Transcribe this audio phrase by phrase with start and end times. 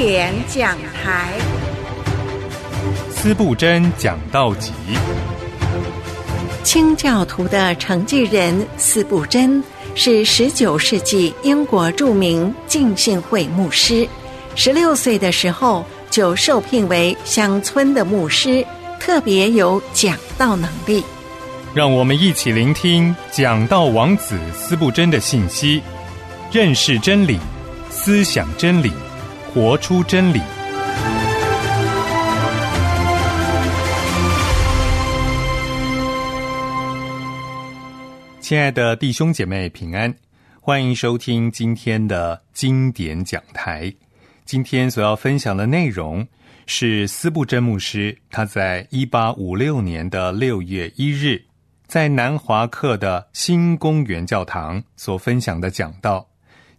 [0.00, 1.32] 典讲台。
[3.10, 4.70] 司布真讲道集。
[6.62, 9.60] 清教徒的承继人司布真
[9.96, 14.08] 是十九世纪英国著名浸信会牧师。
[14.54, 18.64] 十六岁的时候就受聘为乡村的牧师，
[19.00, 21.02] 特别有讲道能力。
[21.74, 25.82] 让我们一起聆听讲道王子司布真的信息，
[26.52, 27.40] 认识真理，
[27.90, 28.92] 思想真理，
[29.58, 30.40] 活出真理。
[38.38, 40.14] 亲爱的弟兄姐妹，平安！
[40.60, 43.92] 欢迎收听今天的经典讲台。
[44.44, 46.24] 今天所要分享的内容
[46.66, 51.42] 是斯布真牧师他在一八五六年的六月一日，
[51.88, 56.24] 在南华克的新公园教堂所分享的讲道。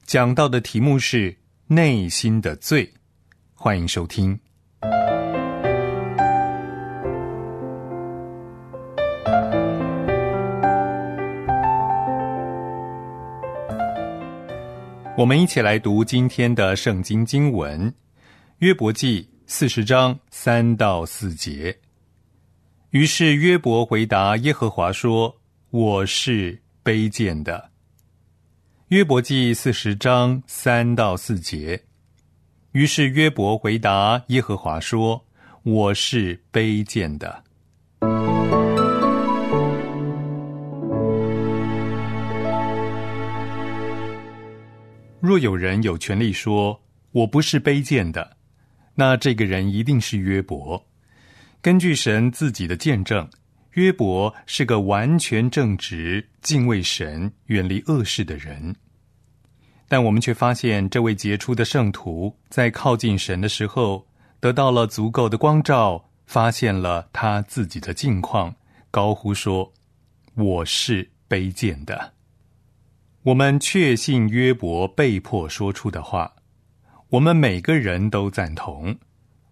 [0.06, 1.36] 讲到的题目是
[1.72, 2.92] 内心的罪。
[3.54, 4.40] 欢迎收听。
[15.16, 17.88] 我们一起来读今天的圣经经文，
[18.58, 21.78] 《约伯记》四十章三到四节。
[22.90, 25.38] 于是约伯回答耶和华说
[25.70, 27.70] ：“我是卑贱的。”
[28.90, 31.80] 《约伯记》四十章三到四节。
[32.72, 35.24] 于是约伯回答耶和华说
[35.62, 37.44] ：“我是卑贱的。”
[45.22, 48.38] 若有人有权利说我不是卑贱的，
[48.96, 50.84] 那这个人一定是约伯。
[51.62, 53.30] 根据神自己的见证，
[53.74, 58.76] 约伯是个完全正直、敬畏神、远离恶事的人。
[59.88, 64.08] 但我们却发现，这位杰出的圣徒在靠近神的时候，
[64.40, 68.56] 得到了足够的光照，发现了他自己的境况，
[68.92, 69.74] 高呼说
[70.36, 72.14] ：“我是卑贱的。”
[73.24, 76.34] 我们确信约伯被迫说出的话，
[77.10, 78.96] 我们每个人都赞同，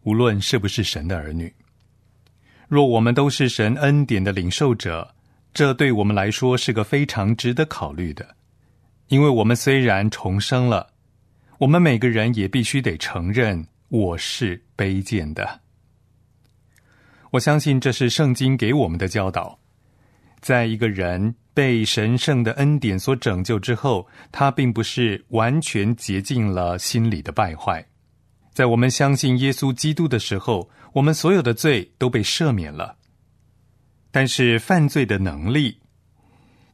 [0.04, 1.54] 无论是不是神的儿女。
[2.68, 5.14] 若我们都是神恩典的领受者，
[5.54, 8.36] 这对我们来说是个非常值得考虑的，
[9.08, 10.88] 因为我们虽然重生了，
[11.60, 15.62] 我们每个人也必须得承认我是卑贱的。
[17.32, 19.60] 我相信这是圣经给我们的教导，
[20.40, 21.36] 在一个人。
[21.58, 27.84] 被神圣的恩典所拯救之后，他并不是完全洁净了心里的败坏。
[28.58, 32.98] 在我们相信耶稣基督的时候，我们所有的罪都被赦免了。
[34.10, 35.78] 但是犯罪的能力，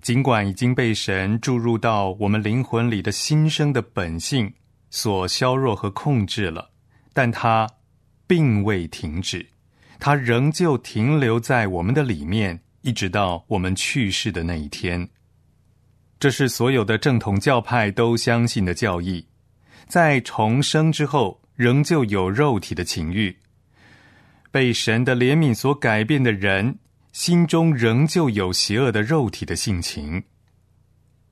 [0.02, 4.54] 尽管已经被神注入到我们灵魂里的新生的本性
[4.92, 6.72] 所削弱和控制了，
[7.12, 7.70] 但它
[8.26, 9.46] 并未停止，
[10.00, 12.62] 它仍旧停留在我们的里面。
[12.84, 15.10] 一直到我们去世的那一天，
[16.18, 19.28] 这是所有的正统教派都相信的教义。
[19.86, 23.38] 在重生之后，仍旧有肉体的情欲。
[24.52, 26.78] 被神的怜悯所改变的人，
[27.12, 30.24] 心中仍旧有邪恶的肉体的性情。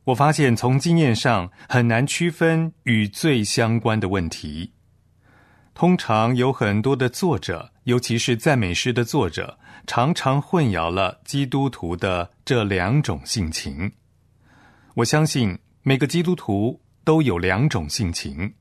[0.05, 4.73] 我发现，从经验上很难区分与罪相关的问题。
[5.73, 9.57] 通常有很多的作者，尤其是赞美诗的作者。
[9.87, 13.91] 常常混淆了基督徒的这两种性情。
[14.93, 18.53] 我相信每个基督徒都有两种性情，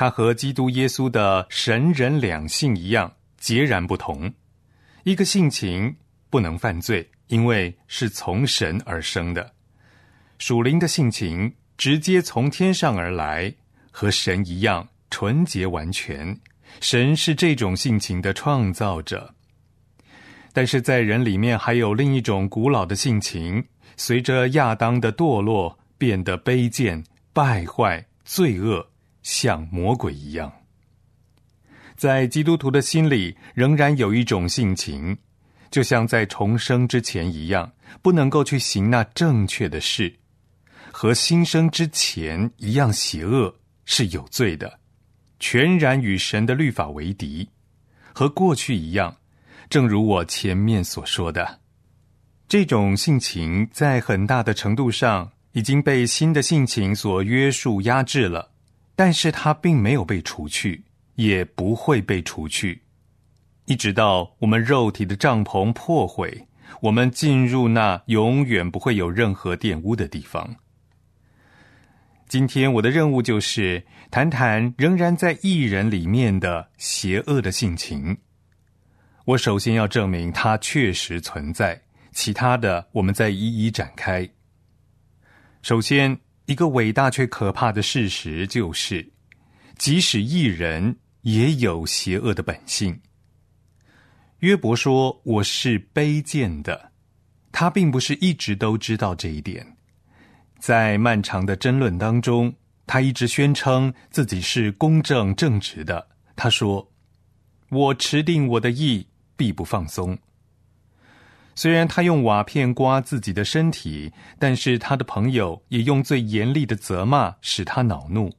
[0.00, 4.32] 他和基督耶稣的神人两性一样截然不同。
[5.02, 5.94] 一个性情
[6.30, 9.44] 不能犯罪，因为是从神而生的；
[10.38, 13.52] 属灵的性情直接从天上而来，
[13.90, 16.34] 和神一样纯洁完全。
[16.80, 19.34] 神是这种性情的创造者。
[20.54, 23.62] 但是在人里面还有另一种古老的性情，
[23.98, 28.89] 随着亚当的堕落变得卑贱、败坏、罪恶，
[29.22, 30.52] 像魔鬼一样。
[31.96, 35.16] 在基督徒的心里，仍然有一种性情，
[35.70, 37.70] 就像在重生之前一样，
[38.00, 40.14] 不能够去行那正确的事，
[40.90, 44.78] 和新生之前一样邪恶，是有罪的，
[45.38, 47.48] 全然与神的律法为敌，
[48.14, 49.14] 和过去一样。
[49.68, 51.60] 正如我前面所说的，
[52.48, 58.49] 这种性情在很大的程度上已经被新的性情所约束压制了，
[59.00, 62.82] 但是它并没有被除去，也不会被除去，
[63.64, 66.46] 一直到我们肉体的帐篷破毁，
[66.82, 70.54] 我们进入那永远不会有任何玷污的地方。
[72.28, 78.14] 今天我的任务就是谈谈仍然在艺人里面的邪恶的性情。
[79.24, 81.80] 我首先要证明它确实存在，
[82.12, 84.28] 其他的我们再一一展开。
[85.62, 89.12] 首先，一个伟大却可怕的事实就是，
[89.78, 93.00] 即使艺人也有邪恶的本性。
[94.40, 96.92] 约伯说：“我是卑贱的。”
[97.52, 99.76] 他并不是一直都知道这一点。
[100.58, 102.54] 在漫长的争论当中，
[102.86, 106.08] 他一直宣称自己是公正正直的。
[106.36, 106.90] 他说
[107.70, 110.16] ：“我持定我的意，必不放松。”
[111.54, 118.32] 虽然他用瓦片刮自己的身体，但是他的朋友也用最严厉的责骂使他恼怒。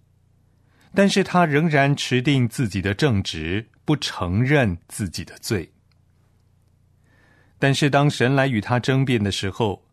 [0.94, 5.72] 但是他仍然持定自己的正直，不承认自己的罪。
[7.60, 9.86] 但是当神来与他争辩的时候，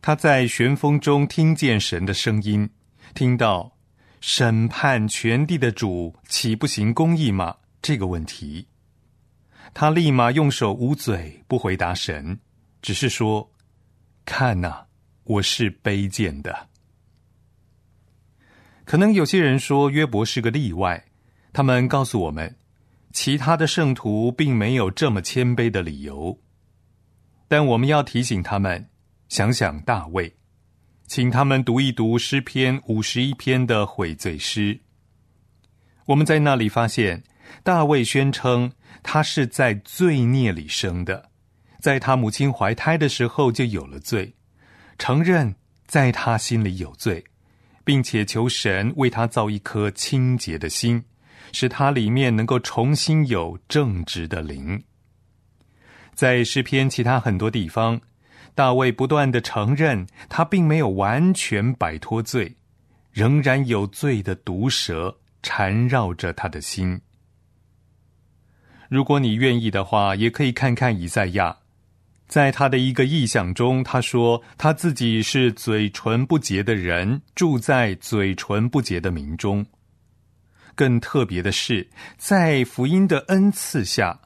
[0.00, 2.68] 他在旋风中听见神的声音，
[3.14, 3.78] 听到
[4.20, 7.56] 审判全地的主岂不行公义吗？
[7.80, 8.66] 这个问题，
[9.72, 12.38] 他立马用手捂嘴，不回答神，
[12.82, 13.50] 只是说
[14.26, 14.86] ：“看呐，
[15.24, 16.68] 我是卑贱的。”
[18.84, 21.02] 可能有些人说约伯是个例外，
[21.52, 22.56] 他们告诉我们，
[23.12, 26.38] 其他的圣徒并没有这么谦卑的理由，
[27.48, 28.88] 但我们要提醒他们。
[29.28, 30.36] 想想大卫，
[31.06, 34.78] 请他们读一读诗篇五十一篇的悔罪诗。
[36.04, 37.24] 我们在那里发现，
[37.62, 38.70] 大卫宣称
[39.02, 41.30] 他是在罪孽里生的，
[41.82, 44.32] 在他母亲怀胎的时候就有了罪，
[44.98, 45.54] 承认
[45.86, 47.22] 在他心里有罪，
[47.84, 51.04] 并且求神为他造一颗清洁的心，
[51.52, 54.82] 使他里面能够重新有正直的灵。
[56.14, 58.00] 在诗篇其他很多地方。
[58.54, 62.54] 大卫不断的承认，他并没有完全摆脱罪，
[63.10, 67.00] 仍然有罪的毒蛇缠绕着他的心。
[68.90, 71.56] 如果你愿意的话，也可以看看以赛亚，
[72.32, 79.66] 在他的一个意象中，他说他自己是嘴唇不洁的人，住在嘴唇不洁的民中。
[80.74, 84.18] 更特别的是，在福音的恩赐下。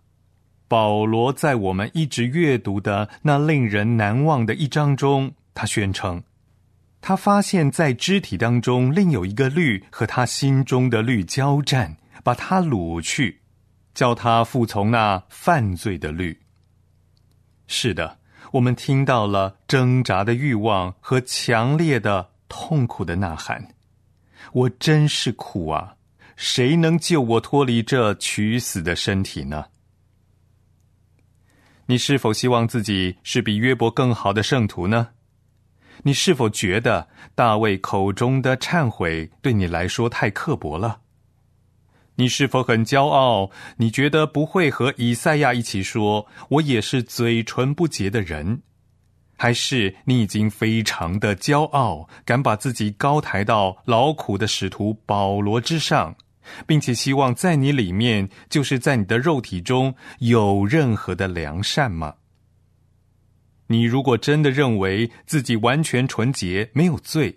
[0.69, 6.23] 保罗在我们一直阅读的那令人难忘的一章中，他宣称，
[7.01, 13.41] 他发现，在肢体当中另有一个律和他心中的律交战，把他掳去，
[13.95, 16.39] 叫他服从那犯罪的律。
[17.67, 18.19] 是的，
[18.53, 23.75] 我们听到了挣扎的欲望和强烈的痛苦的呐喊。
[24.53, 25.97] 我真是苦啊！
[26.37, 29.67] 谁能救我脱离这取死的身体呢？
[31.87, 35.09] 你是否希望自己是比约伯更好的圣徒呢？
[36.03, 41.01] 你是否觉得大卫口中的忏悔对你来说太刻薄了？
[42.17, 43.51] 你是否很骄傲？
[43.77, 48.63] 你觉得不会和以赛亚一起说“我也是嘴唇不洁的人”？
[49.39, 56.17] 还是你已经非常的骄傲，敢把自己高抬到劳苦的使徒保罗之上？
[56.65, 62.15] 并且希望在你里面，就是在你的肉体中有任何的良善吗？
[63.67, 67.37] 你如果真的认为自己完全纯洁没有罪，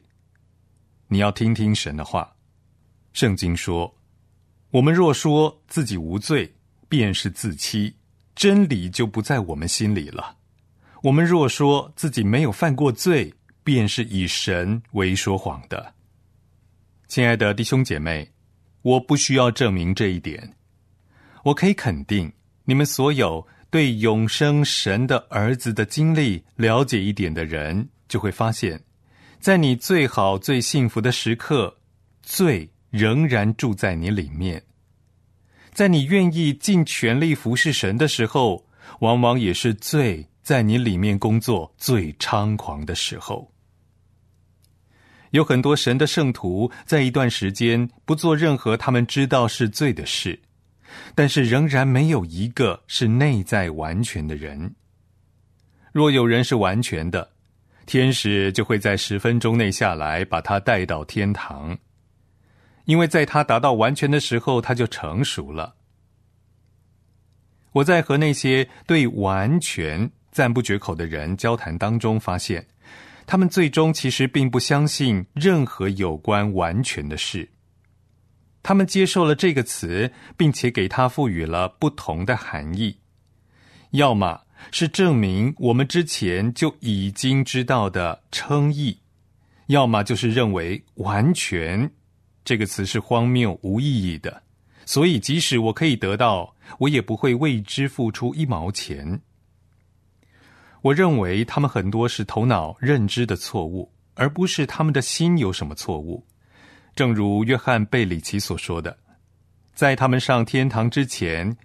[1.07, 2.35] 你要听听神的话。
[3.11, 3.93] 圣经说
[4.71, 6.53] ：“我们若说自己无罪，
[6.87, 7.95] 便是自欺，
[8.35, 10.35] 真理就不在我们心里了。
[11.03, 13.33] 我们若说自己没有犯过罪，
[13.63, 15.93] 便是以神为说谎的。”
[17.07, 18.29] 亲爱的弟兄姐妹。
[18.81, 20.55] 我不需要证明这一点，
[21.43, 22.31] 我可以肯定，
[22.63, 28.81] 你们所有对永生神的儿子的经历了解一点的人，就会发现，
[29.37, 31.75] 在你最好最幸福的时刻，
[32.23, 34.59] 罪仍然住在你里面；
[35.71, 38.65] 在你愿意尽全力服侍神的时候，
[38.99, 43.51] 往往也是罪在你里面工作最猖狂的时候。
[45.31, 50.39] 有很多神的圣徒在一段时间不做任何他们知道是罪的事，
[51.13, 54.73] 但是仍然没有一个是内在完全的人。
[55.91, 57.29] 若有人是完全的，
[57.85, 61.77] 天使就会在十分钟内下来把他带到天堂，
[62.85, 65.75] 因为在他达到完全的时候，他就成熟了。
[67.71, 72.65] 我在和那些对完全赞不绝口的人交谈当中发现。
[73.27, 77.47] 他们最终其实并不相信任何有关完全的事。
[78.63, 82.97] 他们接受了这个词，并且给它赋予了不同的含义。
[83.91, 88.97] 要么是证明我们之前就已经知道的称义，
[89.67, 91.91] 要么就是认为完全
[92.43, 94.41] 这个词是荒谬无意义的，
[94.85, 99.21] 所以即使我可以得到，我也不会为之付出一毛钱。
[100.81, 106.25] 我认为他们很多是头脑认知的错误，而不是他们的心有什么错误。
[106.95, 108.97] 正如约翰贝里奇所说的，
[109.73, 111.55] 在他们上天堂之前，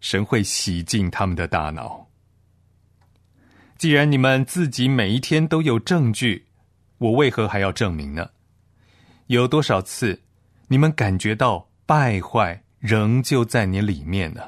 [0.00, 2.06] 神会洗净他们的大脑。
[3.78, 6.46] 既然你们自己每一天都有证据。
[6.98, 8.28] 我为何还要证明呢？
[9.36, 10.20] 有多少次，
[10.66, 14.42] 你们感觉到败坏仍旧在你里面呢？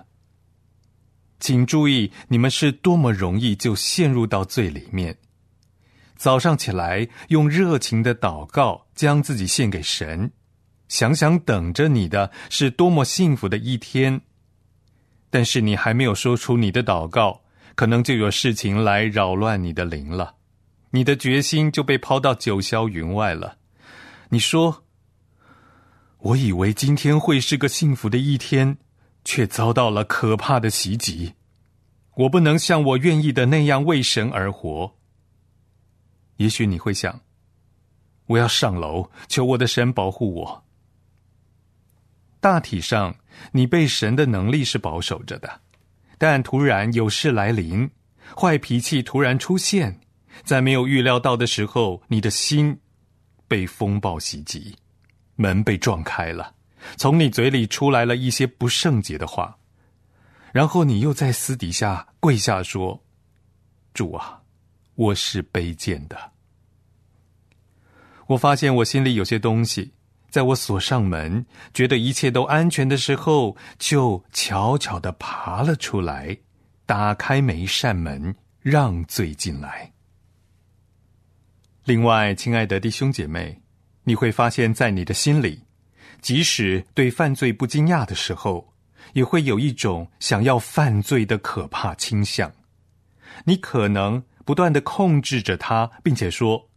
[1.39, 5.17] 请注意，你们是多么容易就陷入到罪里面。
[6.17, 10.33] 早上起来，用热情的祷告将自己献给神，
[10.89, 14.21] 想想等着你的是多么幸福的一天。
[15.31, 17.43] 但是你还没有说出你的祷告，
[17.77, 20.35] 可能就有事情来扰乱你的灵了。
[20.91, 23.59] 你的决心就被抛到九霄云外了。
[24.33, 24.85] 你说
[26.17, 28.79] ：“我以为今天会是个幸福的一天，
[29.27, 31.35] 却遭到了可怕的袭击。
[32.15, 34.97] 我不能像我愿意的那样为神而活。”
[36.39, 37.21] 也许你会想
[38.25, 40.65] ：“我要上楼，求我的神保护我。”
[42.41, 43.15] 大体上，
[43.53, 45.61] 你被神的能力是保守着的，
[46.17, 47.91] 但突然有事来临，
[48.35, 50.01] 坏脾气突然出现。
[50.43, 52.81] 在没有预料到的时候，你的心
[53.53, 54.75] 被风暴袭击，
[55.37, 56.55] 门被撞开了，
[56.97, 59.59] 从你嘴里出来了一些不圣洁的话，
[60.53, 62.99] 然后你又在私底下跪下说
[63.93, 64.41] ：“主啊，
[64.95, 66.33] 我是卑贱的。”
[68.29, 69.93] 我发现我心里有些东西，
[70.31, 71.45] 在我锁上门，
[71.75, 76.35] 觉得一切都安全的时候，就悄悄的爬了出来，
[76.87, 79.93] 打开每一扇门，让罪进来。
[81.85, 83.61] 另外，亲爱的弟兄姐妹，
[84.05, 85.65] 你会发现在你的心里，
[86.21, 88.73] 即使对犯罪不惊讶的时候，
[89.15, 92.53] 也会有一种想要犯罪的可怕倾向。
[93.45, 96.71] 你可能不断的控制着他，并且说：“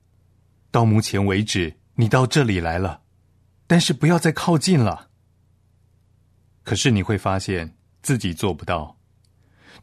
[0.71, 3.01] 到目前为止，你到这里来了，
[3.67, 5.09] 但是不要再靠近了。”
[6.65, 8.97] 可是你会发现自己做不到，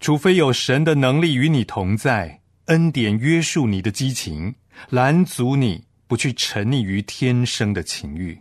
[0.01, 4.57] 除非有神的能力与你同在，恩典约束你的激情。
[4.91, 8.41] 拦阻你不去沉溺于天生的情欲。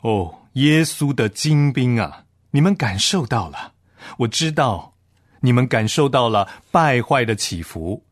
[0.00, 3.74] 哦，耶稣的精兵啊，你们感受到了，
[4.18, 4.94] 我知道，
[5.40, 8.04] 你们感受到了败坏的起伏，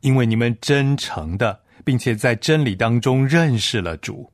[0.00, 4.32] 因为你们真诚的，并且在真理当中认识了主。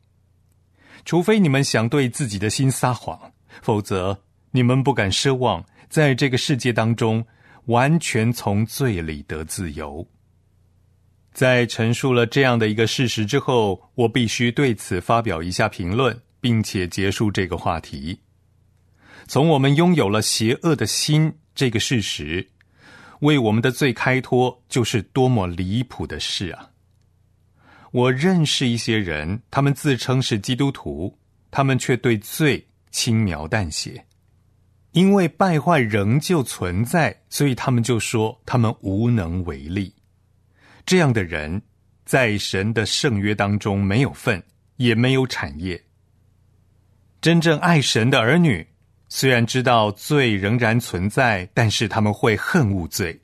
[1.04, 7.24] 除非你们想对自己的心撒谎，否则你们不敢奢望在这个世界当中
[7.64, 10.06] 完全从罪里得自由。
[11.40, 18.20] 在陈述了这样的一个事实之后，我必须对此发表一下评论，并且结束这个话题。
[19.26, 22.46] 从我们拥有了邪恶的心这个事实，
[23.20, 26.68] 为我们的罪开脱，就是多么离谱的事啊！
[27.90, 31.16] 我认识一些人，他们自称是基督徒，
[31.50, 34.04] 他们却对罪轻描淡写，
[34.92, 39.90] 因为败坏仍旧存在，所以他们就说他们无能为力。
[40.90, 41.62] 这样的人，
[42.04, 44.42] 在神的圣约当中没有份，
[44.74, 45.80] 也没有产业。
[47.20, 48.66] 真正爱神的儿女，
[49.08, 53.20] 虽然知道罪仍然存在，但是他们会恨恶罪。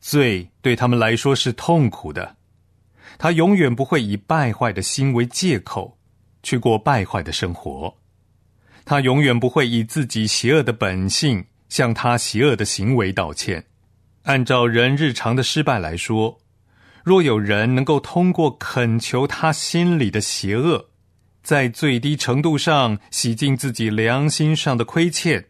[0.00, 2.36] 罪对他们来说是痛苦的，
[3.16, 5.98] 他永远不会以败坏的心为借口
[6.42, 7.96] 去过败坏的生活。
[8.84, 13.64] 他永远不会以自己邪恶的本性向他邪恶的行为道歉。
[14.24, 16.38] 按照人日常的失败来说。
[17.06, 20.90] 若有人能够通过恳求他心里的邪恶，
[21.40, 25.46] 在最低程度上洗净自己良心上的亏欠，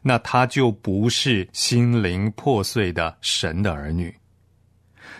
[0.00, 4.16] 那他就不是心灵破碎的神的儿女，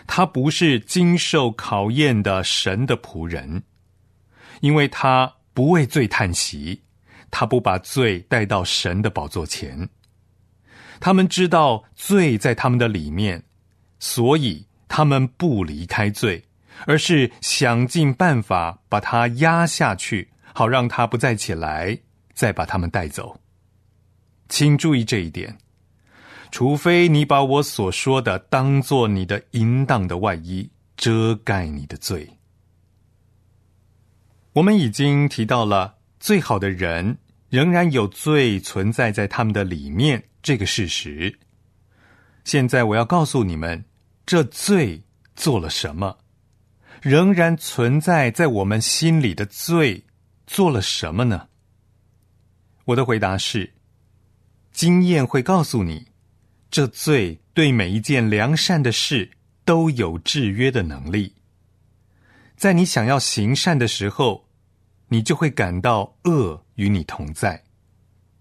[0.07, 3.61] 他不是经受考验的神的仆人，
[4.61, 6.81] 因为他不为罪叹息，
[7.29, 9.87] 他不把罪带到神的宝座前。
[10.99, 13.43] 他们知道罪在他们的里面，
[13.99, 14.65] 所以。
[14.95, 16.43] 他们不离开罪，
[16.85, 21.97] 而是想尽办法把他压下去，好让他不再起来，
[22.35, 23.41] 再把他们带走。
[24.49, 25.57] 请注意这一点，
[26.51, 32.29] 除非你把我所说的当做你的淫荡的外衣，遮盖你的罪。
[34.51, 37.17] 我们已经提到了，最好的人
[37.49, 41.35] 仍然有罪存在在他们的里面这个事实。
[42.43, 43.83] 现在我要告诉你们。
[44.25, 45.03] 这罪
[45.35, 46.17] 做了什么？
[47.01, 50.05] 仍然存在在我们心里的罪，
[50.47, 51.49] 做了什么呢？
[52.85, 53.73] 我的回答是：
[54.71, 56.07] 经验会告诉你，
[56.71, 59.31] 这罪对每一件良善的事
[59.65, 61.35] 都有制约的能力。
[62.55, 64.47] 在你想要行善的时候，
[65.09, 67.63] 你就会感到恶与你同在，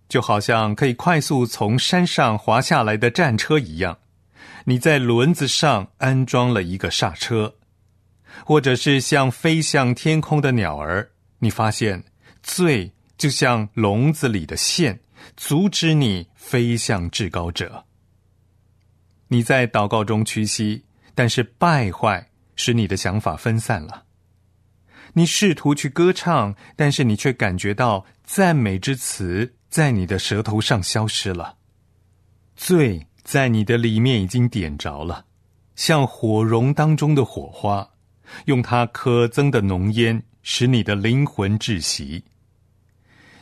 [0.09, 3.99] 就好像可以快速从山上滑下来的战车一样。
[4.65, 7.57] 你在轮子上安装了一个刹车，
[8.45, 12.05] 或者是像飞向天空的鸟儿，你发现
[12.43, 15.01] 罪就像笼子里的线，
[15.37, 17.85] 阻止你飞向至高者。
[19.29, 20.85] 你在祷告中屈膝，
[21.15, 24.05] 但是败坏使你的想法分散了。
[25.15, 31.57] 你试图去歌唱，但是你却感觉到赞美之词在你的舌头上消失了。
[32.55, 33.07] 罪。
[33.25, 35.25] 在你的里面已经点着了，
[35.77, 37.89] 像火绒当中的火花，
[38.47, 42.25] 用它可憎的浓烟使你的灵魂窒息。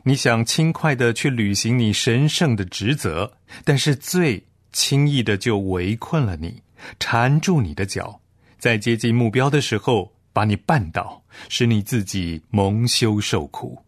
[0.05, 3.33] 你想轻快的去履行你神圣的职责，
[3.65, 6.63] 但是罪轻易的就围困了你，
[6.99, 8.21] 缠住你的脚，
[8.59, 13.83] 在接近目标的时候把你绊倒，使你自己蒙羞受苦。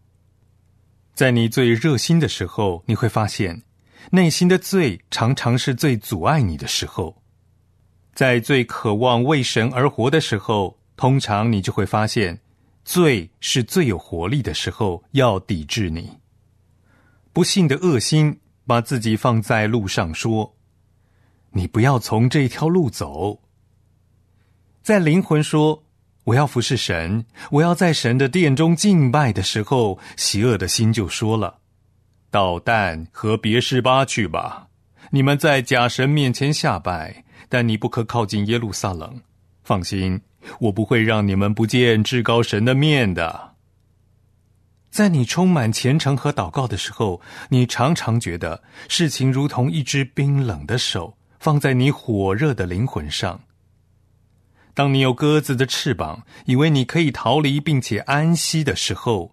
[1.13, 3.61] 在你最热心的时候，你会发现。
[4.11, 7.21] 内心的罪常常是最阻碍你的时候，
[8.13, 12.39] 在最渴望为神而活的时候，通常你就会发现，
[12.85, 16.17] 罪是最有活力的时候，要抵制你。
[17.31, 20.55] 不幸的恶心把自己放在路上，说
[21.51, 23.39] ：“你不要从这条路走。”
[24.83, 25.83] 在灵魂说
[26.25, 31.61] ：“我要服侍神，我要在神的殿中敬拜的时候，邪恶的心就说了。”
[32.33, 34.67] 到蛋和别是巴去吧，
[35.11, 39.21] 你们在假神面前下拜，但你不可靠近耶路撒冷。
[39.63, 40.19] 放心，
[40.59, 43.53] 我不会让你们不见至高神的面的。
[44.89, 53.39] 在你充满虔诚和祷告的时候，你常常觉得事情如同一只冰冷的手放在你火热的灵魂上。
[54.73, 59.32] 当你有鸽子的翅膀，以为你可以逃离并且安息的时候。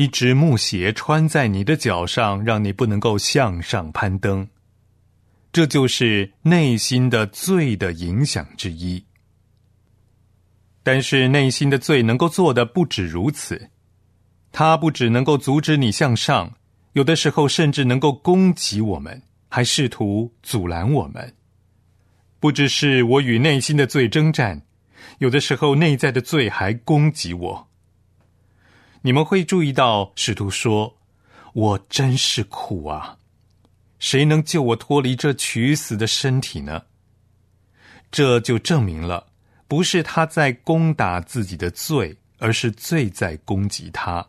[0.00, 4.48] 一只木鞋穿在你的脚上，让你不能够向上攀登。
[5.52, 9.04] 这就是内心的罪的影响之一。
[10.82, 13.68] 但是内心的罪能够做的不止如此，
[14.50, 16.54] 它不只能够阻止你向上，
[16.94, 21.34] 有的时候甚至能够攻击我们，还试图阻拦我们。
[22.38, 24.62] 不只是我与内心的罪征战，
[25.18, 27.69] 有的时候内在的罪还攻击我。
[29.02, 30.98] 你们会注意到，使徒说
[31.54, 33.16] ：“我真是苦啊！
[33.98, 36.82] 谁能救我脱离这取死的身体呢？”
[38.12, 39.28] 这就证明了，
[39.66, 44.26] 不是他在攻打自己的罪，而是罪在攻击他。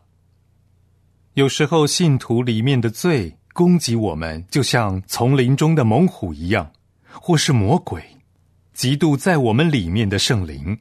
[1.34, 6.72] 有时候，信徒里面的罪攻击我们，就像丛林中的猛虎一样，
[7.10, 8.02] 或是魔鬼，
[8.74, 10.78] 嫉妒在我们里面的圣灵，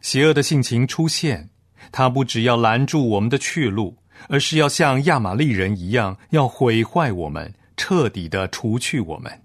[0.00, 1.50] 邪恶的性情出现。
[1.96, 3.96] 他不只要拦住我们的去路，
[4.28, 9.42] 而是要像亚玛力人一样，要毁坏我们，彻底的除去我们。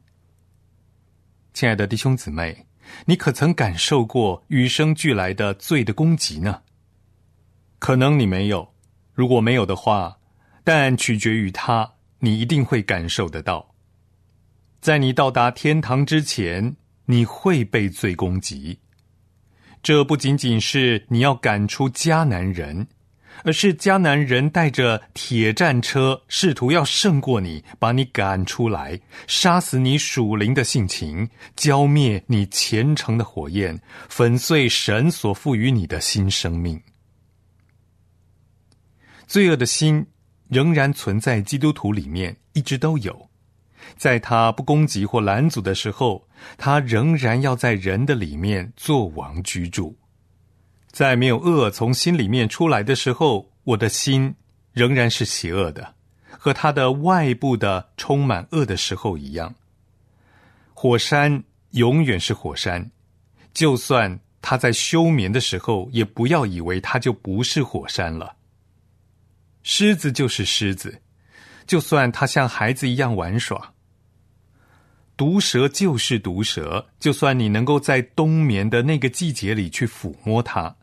[1.54, 2.66] 亲爱的弟兄姊妹，
[3.06, 6.60] 你可曾感受过与生俱来的罪的攻击呢？
[7.78, 8.68] 可能你没有，
[9.14, 10.18] 如果没有的话，
[10.64, 13.76] 但取决于他，你一定会感受得到。
[14.82, 18.80] 在你到达天堂之前，你会被罪攻击。
[19.82, 22.88] 这不仅仅是你要赶出迦南人，
[23.44, 36.82] 而是迦南人带着铁战车，试图要胜过你，把你赶出来，杀死你属灵的性情，浇灭你虔诚的火焰，粉碎神所赋予你的新生命。
[39.26, 40.06] 罪恶的心
[40.50, 43.29] 仍然存在基督徒里面，一直都有。
[44.00, 46.26] 在他不攻击或拦阻的时候，
[46.58, 49.96] 他仍然要在人的里面做王居住。
[50.90, 54.34] 在没有恶从心里面出来的时候，我的心
[54.72, 55.96] 仍然是邪恶的，
[56.30, 59.54] 和他的外部的充满恶的时候一样。
[60.74, 62.90] 火山永远是火山，
[63.54, 68.38] 就算他在休眠的时候，也不要以为他就不是火山了。
[69.62, 71.02] 狮子就是狮子。
[71.68, 73.74] 就算他像孩子一样玩耍，
[75.20, 76.88] 毒蛇就是毒蛇。
[76.98, 80.74] 就算你能够在冬眠的那个季节里去抚摸它，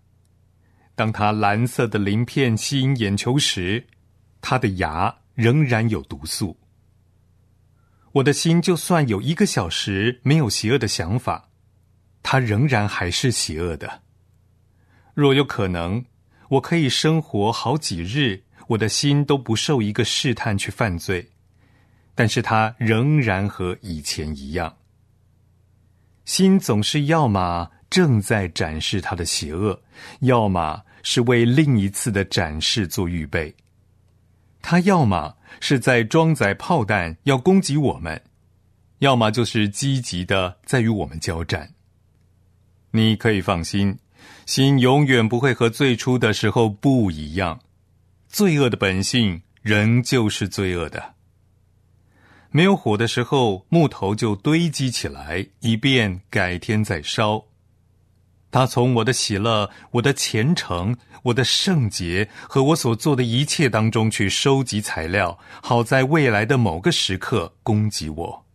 [0.94, 3.86] 当它蓝色的鳞片吸引眼球时，
[4.42, 6.58] 它的牙仍然有毒素。
[8.12, 11.48] 我的心就算有一个小时没有邪恶的想法，
[12.22, 14.02] 它仍然还是邪恶的。
[15.14, 16.04] 若有可能，
[16.50, 21.30] 我可以生活好几日，我的心都不受一个试探去犯罪，
[22.16, 24.76] 但是他仍然和以前一样。
[26.24, 29.80] 心总是要么正在展示他的邪恶，
[30.20, 33.54] 要么是为另一次的展示做预备。
[34.60, 38.20] 他要么是在装载炮弹要攻击我们，
[38.98, 41.72] 要么就是积极的在与我们交战。
[42.90, 43.96] 你可以放心，
[44.46, 47.60] 心永远不会和最初的时候不一样。
[48.28, 51.15] 罪恶的本性仍旧是罪恶的。
[52.56, 57.44] 没有火的时候，木头就堆积起来，以便改天再烧。
[58.50, 68.46] 他从我的喜乐、我的虔诚、我的圣洁和我所做的一切当中去收集材料，好在未来的某个时刻攻击我。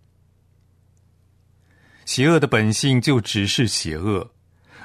[2.03, 4.31] 邪恶的本性就只是邪恶，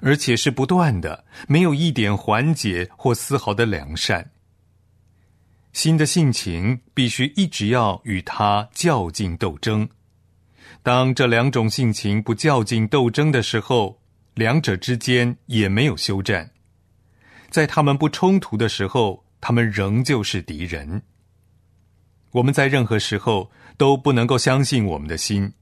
[0.02, 4.30] 而且是不断的，没有一点缓解或丝毫的良善。
[5.76, 9.86] 新的性情必须一直要与他较劲斗争。
[10.82, 14.00] 当这两种性情不较劲斗争的时候，
[14.32, 16.50] 两者之间也没有休战。
[17.50, 21.02] 在他们不冲突的时候，他们仍旧是敌人。
[22.30, 25.52] 我们在任何时候都不能够相信我们的心，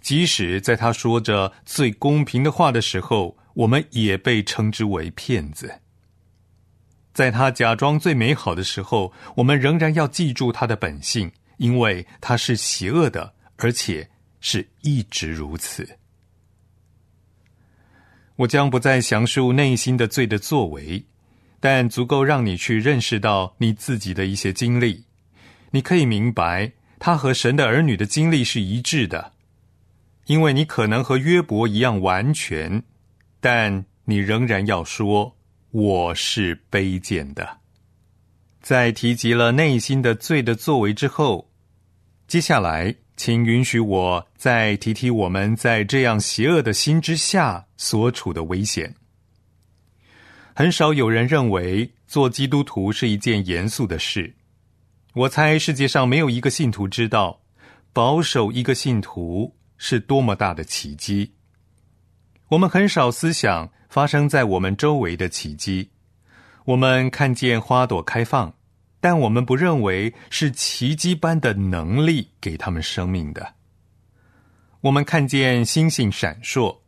[0.00, 5.81] 即使在他说着最公平的话的时候，我们也被称之为骗子。
[7.12, 14.08] 在他假装最美好的时候，我们仍然要记住他的本性，因为他是邪恶的，而且
[14.40, 15.98] 是一直如此。
[18.36, 21.04] 我将不再详述内心的罪的作为，
[21.60, 25.04] 但足够让你去认识到你自己的一些经历。
[25.70, 29.32] 你可以明白，他和神的儿女的经历是一致的，
[30.26, 32.82] 因为你可能和约伯一样完全，
[33.38, 35.36] 但你仍然要说。
[35.72, 37.60] 我是卑贱的。
[38.60, 41.50] 在提及了内心的罪的作为之后，
[42.28, 48.94] 接下来，请允许我再提提我们在这样邪恶的心之下所处的危险。
[50.54, 54.36] 很少有人认为做基督徒是一件严肃的事。
[55.14, 57.40] 我猜世界上没有一个信徒知道，
[57.94, 61.32] 保守一个信徒是多么大的奇迹。
[62.52, 63.70] 我们很少思想。
[63.88, 65.90] 发生在我们周围的奇迹，
[66.64, 68.54] 我们看见花朵开放，
[69.02, 73.52] 但我们不认为是奇迹般的能力给他们生命的。
[74.80, 76.78] 我们看见星星闪烁，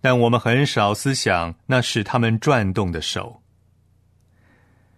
[0.00, 3.40] 但我们很少思想那是他们转动的手。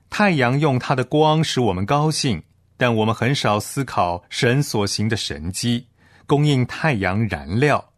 [0.08, 2.42] 太阳用它的光使我们高兴，
[2.78, 5.88] 但我们很少思考神所行的神迹，
[6.26, 7.89] 供应太阳燃料。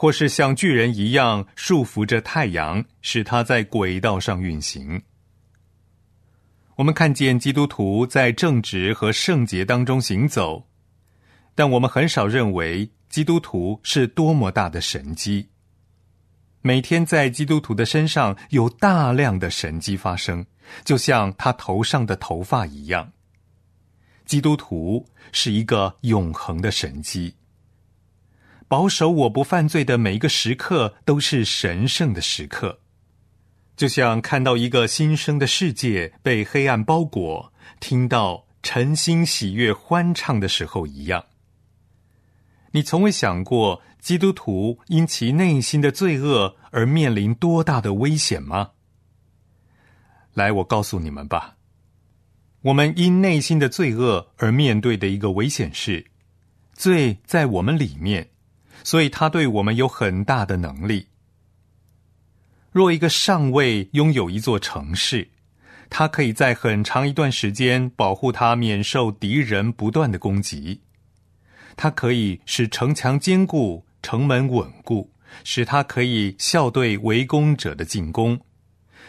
[0.00, 5.02] 或是像巨人一样束缚着太阳，使它在轨道上运行。
[6.76, 10.68] 我们看见基督徒在正直和圣洁当中行走，
[11.56, 15.48] 但我们很少认为基督徒是多么大的神迹。
[16.62, 20.46] 每天在基督徒的身上有大量的神迹发生，
[20.84, 23.10] 就像他头上的头发一样。
[24.24, 27.34] 基督徒是一个永恒的神迹。
[28.68, 32.80] 保守我不犯罪的每一个时刻都是神圣的时刻，
[33.74, 37.50] 就像看到一个新生的世界被黑暗包裹，
[37.80, 41.24] 听到晨星喜悦欢唱的时候一样。
[42.72, 48.72] 你从未想过基督徒因其内心的罪恶而面临多大的危险吗？
[50.34, 51.56] 来，我告诉你们吧，
[52.60, 56.04] 我们因内心的罪恶而面对的一个危险是，
[56.74, 58.28] 罪在我们里面。
[58.84, 61.08] 所以，他对我们有很大的能力。
[62.70, 65.28] 若一个上尉拥有一座城市，
[65.90, 70.82] 他可以在很长一段时间保护他免受敌人不断的攻击。
[71.76, 75.10] 他可以使城墙坚固，城门稳固，
[75.44, 78.38] 使他可以笑对围攻者的进攻。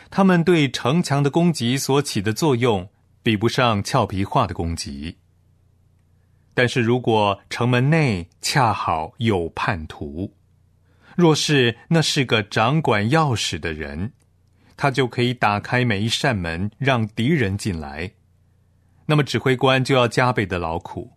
[0.09, 2.89] 他们对城墙的攻击所起的作用，
[3.21, 5.17] 比不上俏皮话的攻击。
[6.59, 10.35] 但是如果城门内恰好有叛徒，
[11.15, 14.11] 若是那是个掌管钥匙的人，
[14.75, 18.11] 他就可以打开每一扇门，让敌人进来。
[19.05, 21.13] 那么指挥官就要加倍的劳苦，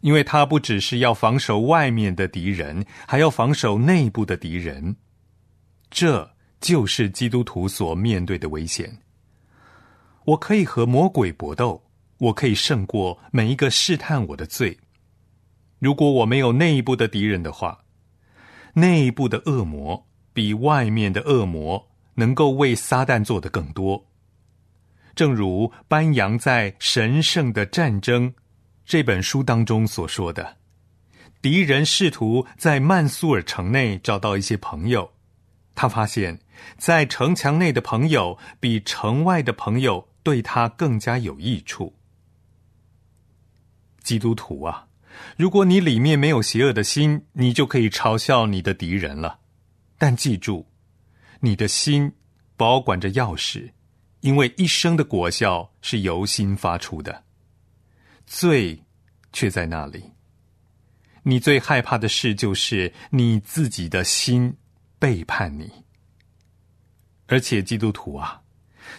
[0.00, 4.96] 因为他不只是要防守外面的敌人，还要防守内部的敌人。
[5.92, 6.28] 这
[6.60, 8.98] 就是基督徒所面对的危险。
[10.24, 11.80] 我可以和魔鬼搏斗。
[12.22, 14.78] 我可以胜过每一个试探我的罪。
[15.80, 17.80] 如果我没有内部的敌人的话，
[18.74, 24.06] 内部的恶魔比外面的恶魔能够为撒旦做的更多。
[25.16, 28.30] 正如班扬在《神圣的战争》
[28.84, 30.58] 这本书当中所说的，
[31.42, 35.12] 敌人试图在曼苏尔城内找到一些朋友，
[35.74, 36.38] 他发现，
[36.78, 41.92] 在城墙内的朋友比城外的朋友对他更加有益处。
[44.02, 44.86] 基督徒啊，
[45.36, 49.40] 如果你里面没有邪恶的心，你就可以嘲笑你的敌人了。
[49.98, 50.66] 但记住，
[51.40, 52.12] 你的心
[52.56, 53.70] 保管着钥匙。
[54.20, 57.24] 因为一生的果效是由心发出的，
[58.24, 58.80] 罪
[59.32, 60.12] 却在那里。
[61.24, 64.56] 你最害怕的事就是你自己的心
[65.00, 65.68] 背叛你。
[67.26, 68.42] 而且基督徒啊，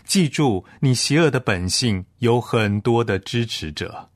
[0.04, 4.10] 记住，你邪恶的本性有很多的支持者。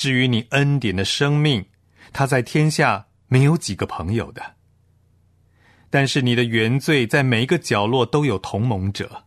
[0.00, 1.62] 至于你恩典的生命，
[2.10, 4.54] 他在天下没有几个朋友的。
[5.90, 9.26] 但是你的原罪在每一个角落都有同盟者。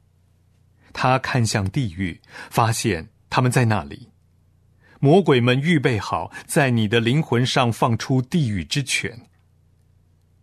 [0.92, 4.10] 他看向地狱，发现他们在那里。
[5.00, 9.30] 魔鬼们预备好在你的灵魂上放出地狱之泉。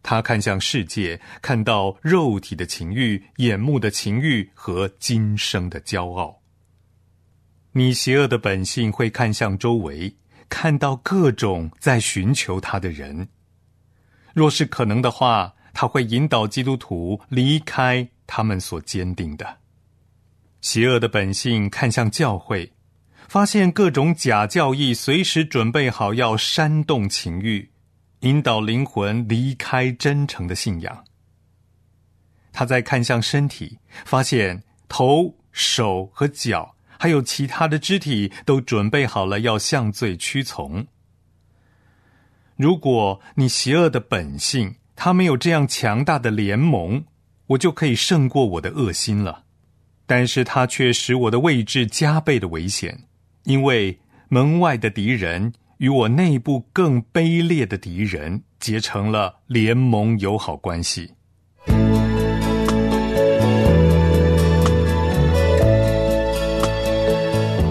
[0.00, 6.39] 他看向世界，看到肉体的情欲、眼目的情欲和今生的骄傲。
[7.72, 10.16] 你邪恶的本性会看向周围，
[10.48, 13.28] 看到各种在寻求他的人。
[14.34, 19.58] 若是可能的话，他会引导基督徒离开他们所坚定的。
[20.60, 22.72] 邪恶的本性看向教会，
[23.28, 27.70] 发现各种假教义随时准备好要煽动情欲，
[28.20, 31.04] 引导灵魂离开真诚的信仰。
[32.52, 40.86] 他在看向身体，发现头、手和脚，还有其他的肢体都准备好了要向罪屈从。
[42.56, 47.02] 如果你邪恶的本性他没有这样强大的联盟，
[47.46, 49.44] 我就可以胜过我的恶心了。
[50.04, 53.04] 但是他却使我的位置加倍的危险，
[53.44, 61.14] 因为门外的敌人与我内部更卑劣的敌人结成了联盟友好关系。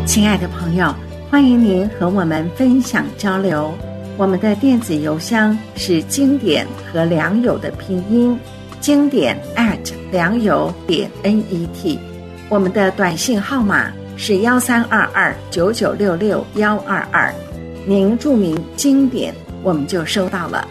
[0.09, 0.91] 亲爱的朋友，
[1.29, 3.71] 欢迎您和我们分享交流。
[4.17, 8.35] 我们的电子邮箱是经典和良友的拼音，
[8.79, 9.77] 经典 at
[10.11, 11.99] 良友点 net。
[12.49, 17.31] 我们的短信号码是幺三二二九九六六幺二二，
[17.85, 20.67] 您注明经典，我们就收到了。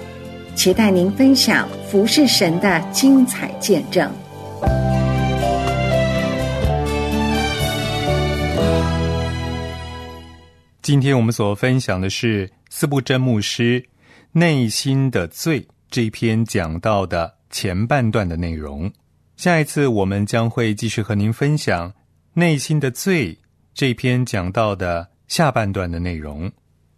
[0.57, 4.11] 期待您分享服侍神的精彩见证。
[10.89, 13.79] 今天我们所分享的是四部真牧师
[14.33, 18.91] 《内心的罪》这篇讲到的前半段的内容。
[19.37, 21.91] 下一次我们将会继续和您分享
[22.33, 23.35] 《内心的罪》
[23.75, 26.51] 这篇讲到的下半段的内容。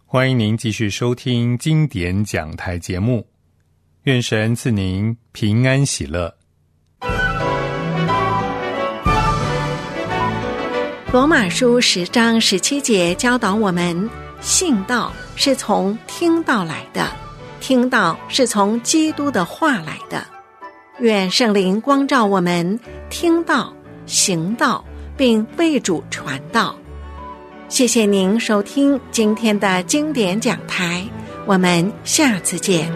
[0.05, 3.27] 欢迎您继续收听经典讲台节目。
[4.03, 6.40] 愿神赐您平安喜乐。
[11.11, 17.05] 罗马书十章十七节教导我们：信道是从听道来的，
[17.59, 20.25] 听道是从基督的话来的。
[20.99, 23.73] 愿圣灵光照我们，听到、
[24.05, 24.85] 行道，
[25.17, 26.73] 并为主传道。
[27.67, 31.03] 谢谢您收听今天的经典讲台，
[31.45, 32.89] 我们下次见。